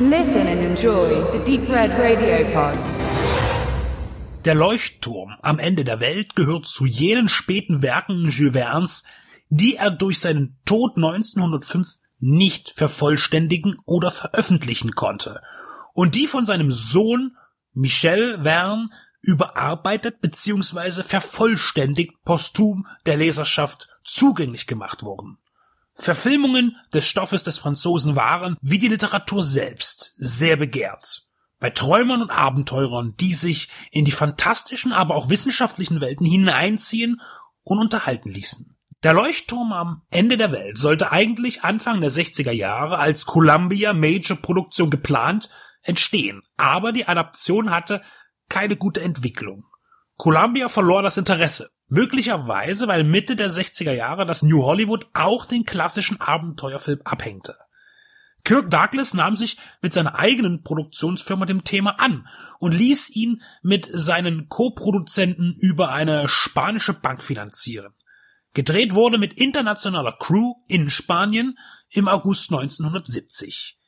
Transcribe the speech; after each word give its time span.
Listen 0.00 0.48
and 0.48 0.60
enjoy 0.60 1.22
the 1.30 1.38
Deep 1.44 1.68
Red 1.68 1.92
Radio 1.92 2.44
Pod. 2.52 2.76
Der 4.44 4.56
Leuchtturm 4.56 5.36
am 5.40 5.60
Ende 5.60 5.84
der 5.84 6.00
Welt 6.00 6.34
gehört 6.34 6.66
zu 6.66 6.84
jenen 6.84 7.28
späten 7.28 7.80
Werken 7.80 8.28
Jules 8.28 8.54
Verne's, 8.54 9.04
die 9.50 9.76
er 9.76 9.92
durch 9.92 10.18
seinen 10.18 10.58
Tod 10.64 10.96
1905 10.96 11.98
nicht 12.18 12.70
vervollständigen 12.70 13.78
oder 13.84 14.10
veröffentlichen 14.10 14.96
konnte 14.96 15.40
und 15.92 16.16
die 16.16 16.26
von 16.26 16.44
seinem 16.44 16.72
Sohn 16.72 17.36
Michel 17.72 18.40
Verne 18.42 18.90
überarbeitet 19.22 20.20
bzw. 20.20 21.04
vervollständigt 21.04 22.14
posthum 22.24 22.88
der 23.06 23.16
Leserschaft 23.16 23.86
zugänglich 24.02 24.66
gemacht 24.66 25.04
wurden. 25.04 25.38
Verfilmungen 25.94 26.76
des 26.92 27.06
Stoffes 27.06 27.44
des 27.44 27.58
Franzosen 27.58 28.16
waren, 28.16 28.56
wie 28.60 28.78
die 28.78 28.88
Literatur 28.88 29.42
selbst, 29.42 30.14
sehr 30.16 30.56
begehrt. 30.56 31.26
Bei 31.60 31.70
Träumern 31.70 32.20
und 32.20 32.30
Abenteurern, 32.30 33.14
die 33.18 33.32
sich 33.32 33.68
in 33.90 34.04
die 34.04 34.12
fantastischen, 34.12 34.92
aber 34.92 35.14
auch 35.14 35.30
wissenschaftlichen 35.30 36.00
Welten 36.00 36.26
hineinziehen 36.26 37.20
und 37.62 37.78
unterhalten 37.78 38.30
ließen. 38.30 38.76
Der 39.02 39.12
Leuchtturm 39.12 39.72
am 39.72 40.02
Ende 40.10 40.36
der 40.36 40.50
Welt 40.50 40.78
sollte 40.78 41.12
eigentlich 41.12 41.62
Anfang 41.62 42.00
der 42.00 42.10
60er 42.10 42.52
Jahre 42.52 42.98
als 42.98 43.26
Columbia 43.26 43.92
Major 43.92 44.36
Produktion 44.36 44.90
geplant 44.90 45.50
entstehen, 45.82 46.40
aber 46.56 46.92
die 46.92 47.06
Adaption 47.06 47.70
hatte 47.70 48.02
keine 48.48 48.76
gute 48.76 49.02
Entwicklung. 49.02 49.64
Columbia 50.16 50.68
verlor 50.68 51.02
das 51.02 51.18
Interesse. 51.18 51.70
Möglicherweise, 51.88 52.88
weil 52.88 53.04
Mitte 53.04 53.36
der 53.36 53.50
60er 53.50 53.92
Jahre 53.92 54.26
das 54.26 54.42
New 54.42 54.62
Hollywood 54.64 55.06
auch 55.12 55.46
den 55.46 55.64
klassischen 55.64 56.20
Abenteuerfilm 56.20 57.00
abhängte. 57.04 57.56
Kirk 58.44 58.70
Douglas 58.70 59.14
nahm 59.14 59.36
sich 59.36 59.56
mit 59.80 59.94
seiner 59.94 60.18
eigenen 60.18 60.62
Produktionsfirma 60.62 61.46
dem 61.46 61.64
Thema 61.64 61.98
an 61.98 62.28
und 62.58 62.72
ließ 62.72 63.10
ihn 63.10 63.42
mit 63.62 63.88
seinen 63.90 64.48
Co-Produzenten 64.48 65.54
über 65.58 65.92
eine 65.92 66.28
spanische 66.28 66.92
Bank 66.92 67.22
finanzieren. 67.22 67.94
Gedreht 68.52 68.94
wurde 68.94 69.18
mit 69.18 69.34
internationaler 69.34 70.12
Crew 70.18 70.54
in 70.68 70.90
Spanien 70.90 71.58
im 71.88 72.06
August 72.06 72.52
1970. 72.52 73.78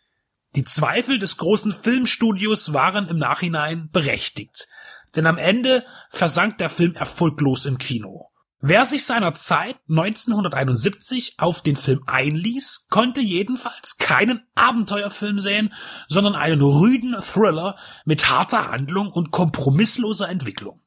Die 0.56 0.64
Zweifel 0.64 1.18
des 1.18 1.36
großen 1.36 1.72
Filmstudios 1.72 2.72
waren 2.72 3.08
im 3.08 3.18
Nachhinein 3.18 3.90
berechtigt, 3.92 4.68
denn 5.16 5.26
am 5.26 5.38
Ende 5.38 5.84
versank 6.10 6.58
der 6.58 6.70
Film 6.70 6.94
erfolglos 6.94 7.66
im 7.66 7.78
Kino. 7.78 8.30
Wer 8.60 8.86
sich 8.86 9.04
seiner 9.04 9.34
Zeit 9.34 9.76
1971 9.88 11.34
auf 11.38 11.62
den 11.62 11.76
Film 11.76 12.02
einließ, 12.06 12.86
konnte 12.88 13.20
jedenfalls 13.20 13.98
keinen 13.98 14.42
Abenteuerfilm 14.54 15.40
sehen, 15.40 15.74
sondern 16.08 16.34
einen 16.34 16.62
rüden 16.62 17.14
Thriller 17.20 17.76
mit 18.06 18.30
harter 18.30 18.70
Handlung 18.70 19.12
und 19.12 19.30
kompromissloser 19.30 20.28
Entwicklung. 20.28 20.80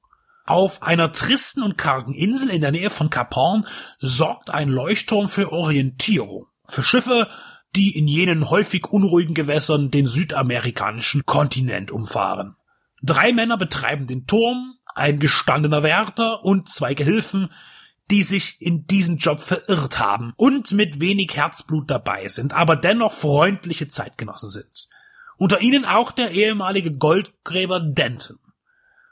Auf 0.46 0.82
einer 0.82 1.12
tristen 1.12 1.62
und 1.62 1.78
kargen 1.78 2.16
Insel 2.16 2.50
in 2.50 2.62
der 2.62 2.72
Nähe 2.72 2.90
von 2.90 3.12
Cap 3.12 3.36
Horn 3.36 3.68
sorgt 4.00 4.50
ein 4.50 4.70
Leuchtturm 4.70 5.28
für 5.28 5.52
Orientierung. 5.52 6.48
Für 6.66 6.82
Schiffe, 6.82 7.28
die 7.76 7.96
in 7.96 8.08
jenen 8.08 8.50
häufig 8.50 8.88
unruhigen 8.88 9.36
Gewässern 9.36 9.92
den 9.92 10.08
südamerikanischen 10.08 11.26
Kontinent 11.28 11.92
umfahren. 11.92 12.56
Drei 13.02 13.32
Männer 13.34 13.58
betreiben 13.58 14.08
den 14.08 14.28
Turm, 14.28 14.76
ein 14.96 15.20
gestandener 15.20 15.84
Wärter 15.84 16.44
und 16.44 16.70
zwei 16.70 16.94
Gehilfen, 16.94 17.50
die 18.12 18.24
sich 18.24 18.62
in 18.62 18.88
diesen 18.88 19.18
Job 19.18 19.40
verirrt 19.40 20.00
haben 20.00 20.34
und 20.36 20.72
mit 20.72 21.00
wenig 21.00 21.36
Herzblut 21.36 21.90
dabei 21.90 22.28
sind, 22.28 22.54
aber 22.54 22.76
dennoch 22.76 23.14
freundliche 23.14 23.88
Zeitgenossen 23.88 24.50
sind. 24.50 24.90
Unter 25.38 25.62
ihnen 25.62 25.86
auch 25.86 26.12
der 26.12 26.32
ehemalige 26.32 26.92
Goldgräber 26.92 27.80
Denton. 27.80 28.40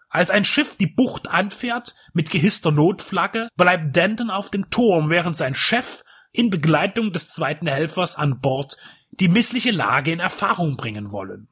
Als 0.09 0.29
ein 0.29 0.45
Schiff 0.45 0.77
die 0.77 0.87
Bucht 0.87 1.29
anfährt 1.29 1.93
mit 2.13 2.31
gehisster 2.31 2.71
Notflagge, 2.71 3.49
bleibt 3.55 3.95
Denton 3.95 4.29
auf 4.29 4.49
dem 4.49 4.69
Turm, 4.69 5.09
während 5.09 5.37
sein 5.37 5.53
Chef 5.53 6.03
in 6.31 6.49
Begleitung 6.49 7.13
des 7.13 7.29
zweiten 7.29 7.67
Helfers 7.67 8.15
an 8.15 8.39
Bord 8.39 8.77
die 9.19 9.27
missliche 9.27 9.71
Lage 9.71 10.11
in 10.11 10.19
Erfahrung 10.19 10.77
bringen 10.77 11.11
wollen. 11.11 11.49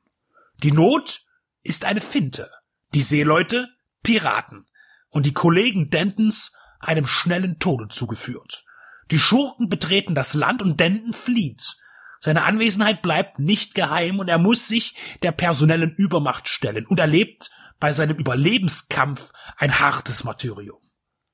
Die 0.64 0.72
Not 0.72 1.22
ist 1.66 1.84
eine 1.84 2.02
Finte, 2.02 2.50
die 2.94 3.02
Seeleute 3.02 3.68
Piraten 4.04 4.68
und 5.10 5.26
die 5.26 5.34
Kollegen 5.34 5.90
Dentons 5.90 6.54
einem 6.80 7.08
schnellen 7.08 7.60
Tode 7.60 7.88
zugeführt. 7.90 8.64
Die 9.12 9.20
Schurken 9.20 9.68
betreten 9.68 10.16
das 10.16 10.34
Land 10.34 10.62
und 10.62 10.80
Denton 10.80 11.14
flieht. 11.14 11.76
Seine 12.20 12.44
Anwesenheit 12.44 13.02
bleibt 13.02 13.40
nicht 13.40 13.76
geheim 13.76 14.20
und 14.20 14.30
er 14.30 14.38
muss 14.38 14.68
sich 14.68 14.96
der 15.22 15.32
personellen 15.32 15.92
Übermacht 15.92 16.48
stellen 16.48 16.86
und 16.86 17.00
erlebt 17.00 17.52
bei 17.80 17.92
seinem 17.92 18.18
Überlebenskampf 18.18 19.32
ein 19.58 19.80
hartes 19.80 20.24
Martyrium. 20.24 20.80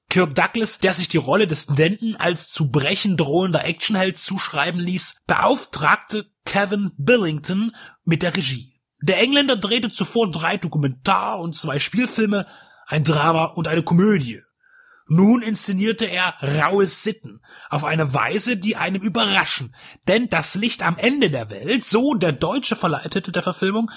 Kirk 0.09 0.35
Douglas, 0.35 0.79
der 0.79 0.93
sich 0.93 1.07
die 1.07 1.17
Rolle 1.17 1.47
des 1.47 1.67
Denton 1.67 2.15
als 2.17 2.49
zu 2.49 2.69
brechen 2.69 3.15
drohender 3.15 3.63
Actionheld 3.63 4.17
zuschreiben 4.17 4.81
ließ, 4.81 5.17
beauftragte 5.27 6.29
Kevin 6.45 6.91
Billington 6.97 7.73
mit 8.03 8.21
der 8.21 8.35
Regie. 8.35 8.70
Der 9.01 9.19
Engländer 9.19 9.55
drehte 9.55 9.91
zuvor 9.91 10.29
drei 10.29 10.57
Dokumentar- 10.57 11.39
und 11.39 11.55
zwei 11.55 11.79
Spielfilme, 11.79 12.45
ein 12.85 13.03
Drama 13.03 13.45
und 13.45 13.67
eine 13.67 13.83
Komödie. 13.83 14.41
Nun 15.07 15.41
inszenierte 15.41 16.05
er 16.05 16.35
raue 16.41 16.87
Sitten 16.87 17.41
auf 17.69 17.83
eine 17.83 18.13
Weise, 18.13 18.55
die 18.55 18.77
einem 18.77 19.01
überraschen, 19.01 19.75
denn 20.07 20.29
das 20.29 20.55
Licht 20.55 20.83
am 20.83 20.97
Ende 20.97 21.29
der 21.29 21.49
Welt, 21.49 21.83
so 21.83 22.13
der 22.13 22.31
deutsche 22.31 22.77
Verleitete 22.77 23.33
der 23.33 23.43
Verfilmung, 23.43 23.91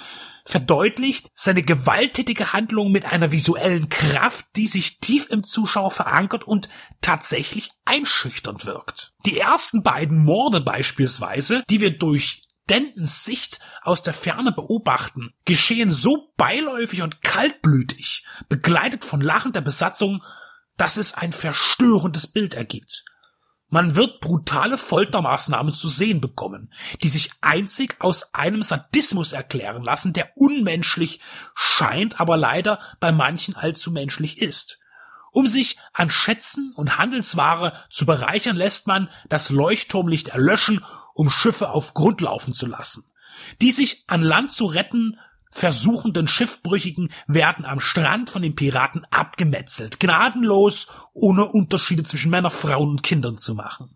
verdeutlicht 0.45 1.31
seine 1.35 1.63
gewalttätige 1.63 2.53
Handlung 2.53 2.91
mit 2.91 3.05
einer 3.05 3.31
visuellen 3.31 3.89
Kraft, 3.91 4.47
die 4.57 4.67
sich 4.67 4.99
tief 4.99 5.29
im 5.31 5.45
Zuschauer 5.45 5.91
verankert 5.91 6.45
und 6.45 6.69
tatsächlich 7.01 7.71
einschüchternd 7.85 8.67
wirkt. 8.67 9.13
Die 9.25 9.39
ersten 9.39 9.83
beiden 9.83 10.25
Morde 10.25 10.61
beispielsweise, 10.61 11.63
die 11.71 11.81
wir 11.81 11.97
durch 11.97 12.43
Dentons 12.71 13.25
Sicht 13.25 13.61
aus 13.83 14.03
der 14.03 14.15
Ferne 14.15 14.53
beobachten, 14.53 15.35
geschehen 15.45 15.93
so 15.93 16.33
beiläufig 16.37 17.03
und 17.03 17.23
kaltblütig, 17.23 18.25
begleitet 18.49 19.05
von 19.05 19.21
Lachen 19.21 19.53
der 19.53 19.61
Besatzung, 19.61 20.23
dass 20.77 20.97
es 20.97 21.15
ein 21.15 21.33
verstörendes 21.33 22.27
Bild 22.27 22.55
ergibt. 22.55 23.05
Man 23.69 23.97
wird 23.97 24.21
brutale 24.21 24.79
Foltermaßnahmen 24.79 25.75
zu 25.75 25.89
sehen 25.89 26.21
bekommen, 26.21 26.73
die 27.03 27.09
sich 27.09 27.33
einzig 27.41 27.97
aus 27.99 28.33
einem 28.33 28.63
Sadismus 28.63 29.33
erklären 29.33 29.83
lassen, 29.83 30.13
der 30.13 30.31
unmenschlich 30.37 31.21
scheint, 31.55 32.21
aber 32.21 32.37
leider 32.37 32.79
bei 33.01 33.11
manchen 33.11 33.57
allzu 33.57 33.91
menschlich 33.91 34.41
ist. 34.41 34.79
Um 35.35 35.49
sich 35.49 35.79
an 35.93 36.11
Schätzen 36.11 36.73
und 36.77 36.97
Handelsware 36.97 37.73
zu 37.91 38.07
bereichern, 38.07 38.55
lässt 38.55 38.87
man 38.87 39.11
das 39.29 39.51
Leuchtturmlicht 39.51 40.29
erlöschen, 40.29 40.81
um 41.13 41.29
Schiffe 41.29 41.71
auf 41.71 41.93
Grund 41.93 42.21
laufen 42.21 42.55
zu 42.55 42.67
lassen. 42.67 43.05
Die 43.61 43.73
sich 43.73 44.05
an 44.07 44.23
Land 44.23 44.53
zu 44.53 44.67
retten 44.67 45.19
versuchenden 45.51 46.29
Schiffbrüchigen 46.29 47.13
werden 47.27 47.65
am 47.65 47.81
Strand 47.81 48.31
von 48.31 48.43
den 48.43 48.55
Piraten 48.55 49.05
abgemetzelt, 49.11 49.99
gnadenlos, 49.99 50.87
ohne 51.13 51.47
Unterschiede 51.47 52.05
zwischen 52.05 52.31
Männern, 52.31 52.53
Frauen 52.53 52.91
und 52.91 53.03
Kindern 53.03 53.37
zu 53.37 53.57
machen. 53.57 53.93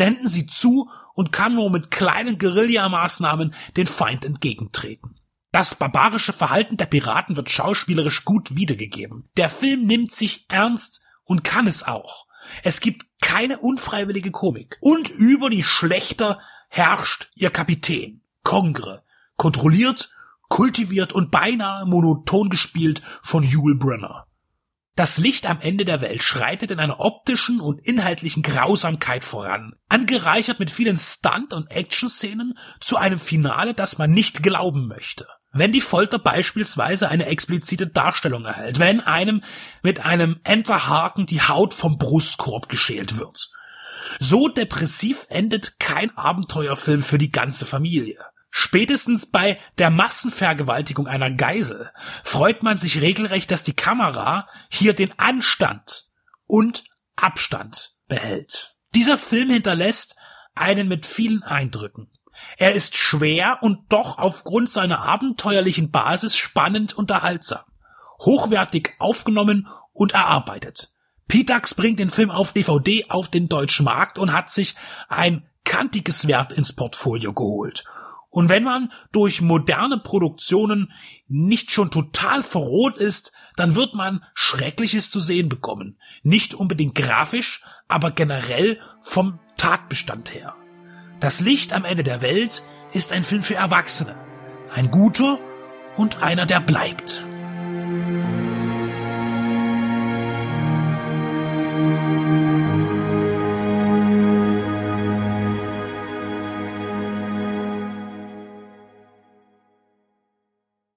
Denden 0.00 0.26
sie 0.26 0.46
zu 0.46 0.90
und 1.14 1.30
kann 1.32 1.54
nur 1.54 1.70
mit 1.70 1.92
kleinen 1.92 2.38
Guerillamaßnahmen 2.38 3.54
den 3.76 3.86
Feind 3.86 4.24
entgegentreten. 4.24 5.15
Das 5.56 5.74
barbarische 5.74 6.34
Verhalten 6.34 6.76
der 6.76 6.84
Piraten 6.84 7.34
wird 7.34 7.48
schauspielerisch 7.48 8.26
gut 8.26 8.56
wiedergegeben. 8.56 9.30
Der 9.38 9.48
Film 9.48 9.86
nimmt 9.86 10.12
sich 10.12 10.44
ernst 10.50 11.00
und 11.24 11.44
kann 11.44 11.66
es 11.66 11.82
auch. 11.82 12.26
Es 12.62 12.80
gibt 12.80 13.06
keine 13.22 13.56
unfreiwillige 13.56 14.32
Komik. 14.32 14.76
Und 14.82 15.08
über 15.08 15.48
die 15.48 15.62
Schlechter 15.62 16.40
herrscht 16.68 17.30
ihr 17.36 17.48
Kapitän, 17.48 18.20
Kongre, 18.42 19.02
kontrolliert 19.38 20.10
kultiviert 20.48 21.12
und 21.12 21.30
beinahe 21.30 21.86
monoton 21.86 22.50
gespielt 22.50 23.02
von 23.22 23.42
Yul 23.42 23.76
Brenner. 23.76 24.25
Das 24.96 25.18
Licht 25.18 25.44
am 25.44 25.60
Ende 25.60 25.84
der 25.84 26.00
Welt 26.00 26.22
schreitet 26.22 26.70
in 26.70 26.80
einer 26.80 27.00
optischen 27.00 27.60
und 27.60 27.86
inhaltlichen 27.86 28.42
Grausamkeit 28.42 29.24
voran, 29.24 29.74
angereichert 29.90 30.58
mit 30.58 30.70
vielen 30.70 30.96
Stunt- 30.96 31.52
und 31.52 31.70
Action-Szenen 31.70 32.58
zu 32.80 32.96
einem 32.96 33.18
Finale, 33.18 33.74
das 33.74 33.98
man 33.98 34.10
nicht 34.10 34.42
glauben 34.42 34.88
möchte. 34.88 35.26
Wenn 35.52 35.70
die 35.70 35.82
Folter 35.82 36.18
beispielsweise 36.18 37.10
eine 37.10 37.26
explizite 37.26 37.86
Darstellung 37.86 38.46
erhält, 38.46 38.78
wenn 38.78 39.00
einem 39.00 39.42
mit 39.82 40.00
einem 40.00 40.40
Enterhaken 40.44 41.26
die 41.26 41.42
Haut 41.42 41.74
vom 41.74 41.98
Brustkorb 41.98 42.70
geschält 42.70 43.18
wird. 43.18 43.50
So 44.18 44.48
depressiv 44.48 45.26
endet 45.28 45.78
kein 45.78 46.16
Abenteuerfilm 46.16 47.02
für 47.02 47.18
die 47.18 47.30
ganze 47.30 47.66
Familie. 47.66 48.18
Spätestens 48.58 49.26
bei 49.26 49.60
der 49.76 49.90
Massenvergewaltigung 49.90 51.06
einer 51.06 51.30
Geisel 51.30 51.90
freut 52.24 52.62
man 52.62 52.78
sich 52.78 53.02
regelrecht, 53.02 53.50
dass 53.50 53.64
die 53.64 53.76
Kamera 53.76 54.48
hier 54.70 54.94
den 54.94 55.12
Anstand 55.18 56.06
und 56.46 56.84
Abstand 57.16 57.96
behält. 58.08 58.74
Dieser 58.94 59.18
Film 59.18 59.50
hinterlässt 59.50 60.16
einen 60.54 60.88
mit 60.88 61.04
vielen 61.04 61.42
Eindrücken. 61.42 62.10
Er 62.56 62.72
ist 62.72 62.96
schwer 62.96 63.58
und 63.60 63.92
doch 63.92 64.16
aufgrund 64.16 64.70
seiner 64.70 65.00
abenteuerlichen 65.00 65.90
Basis 65.90 66.34
spannend 66.34 66.94
unterhaltsam. 66.94 67.62
Hochwertig 68.22 68.94
aufgenommen 68.98 69.68
und 69.92 70.14
erarbeitet. 70.14 70.94
Pitax 71.28 71.74
bringt 71.74 71.98
den 71.98 72.08
Film 72.08 72.30
auf 72.30 72.54
DVD 72.54 73.04
auf 73.10 73.28
den 73.28 73.50
deutschen 73.50 73.84
Markt 73.84 74.18
und 74.18 74.32
hat 74.32 74.48
sich 74.48 74.76
ein 75.10 75.46
kantiges 75.64 76.26
Wert 76.26 76.54
ins 76.54 76.72
Portfolio 76.72 77.34
geholt. 77.34 77.84
Und 78.36 78.50
wenn 78.50 78.64
man 78.64 78.92
durch 79.12 79.40
moderne 79.40 79.96
Produktionen 79.96 80.92
nicht 81.26 81.70
schon 81.70 81.90
total 81.90 82.42
verroht 82.42 82.98
ist, 82.98 83.32
dann 83.56 83.74
wird 83.74 83.94
man 83.94 84.22
Schreckliches 84.34 85.10
zu 85.10 85.20
sehen 85.20 85.48
bekommen. 85.48 85.96
Nicht 86.22 86.52
unbedingt 86.52 86.94
grafisch, 86.94 87.62
aber 87.88 88.10
generell 88.10 88.78
vom 89.00 89.38
Tatbestand 89.56 90.34
her. 90.34 90.54
Das 91.18 91.40
Licht 91.40 91.72
am 91.72 91.86
Ende 91.86 92.02
der 92.02 92.20
Welt 92.20 92.62
ist 92.92 93.14
ein 93.14 93.24
Film 93.24 93.42
für 93.42 93.54
Erwachsene. 93.54 94.14
Ein 94.74 94.90
guter 94.90 95.38
und 95.96 96.22
einer, 96.22 96.44
der 96.44 96.60
bleibt. 96.60 97.25